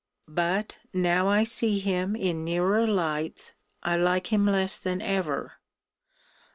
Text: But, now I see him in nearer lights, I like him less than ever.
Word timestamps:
But, 0.27 0.77
now 0.93 1.29
I 1.29 1.43
see 1.43 1.77
him 1.77 2.15
in 2.15 2.43
nearer 2.43 2.87
lights, 2.87 3.51
I 3.83 3.97
like 3.97 4.33
him 4.33 4.47
less 4.47 4.79
than 4.79 4.99
ever. 4.99 5.59